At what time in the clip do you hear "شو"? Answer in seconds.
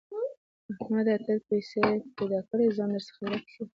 3.53-3.63